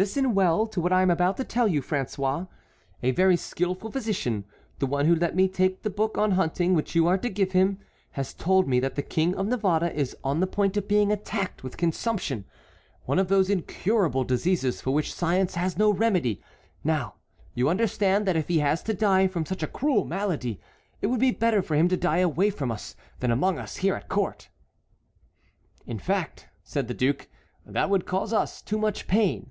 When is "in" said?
25.86-25.98